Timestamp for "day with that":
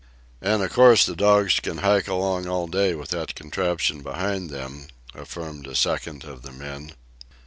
2.65-3.35